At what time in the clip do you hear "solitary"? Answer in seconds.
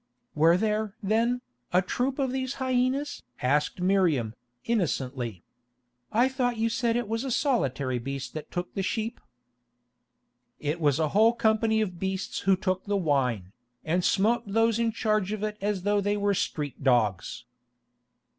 7.29-7.99